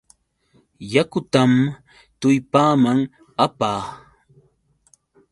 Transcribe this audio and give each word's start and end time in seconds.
Yakutam 0.93 1.51
tullpaaman 2.19 2.99
apaa. 3.45 3.81